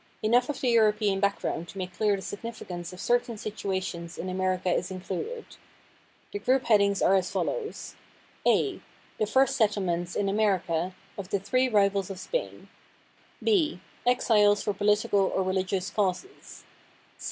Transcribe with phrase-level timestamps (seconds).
[0.23, 4.67] Enough of the European background to make clear the significance of certain situations in America
[4.73, 5.45] is included.
[6.31, 7.93] The group headings are as follows:
[8.43, 8.81] A
[9.19, 12.67] "The First Settlements (in America) of the Three Rivals of Spain."
[13.43, 16.63] B "Exiles for Political or Religious Causes."